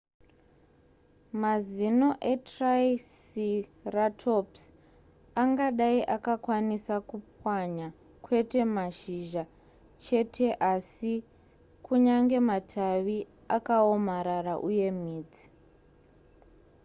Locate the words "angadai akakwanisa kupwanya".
5.41-7.87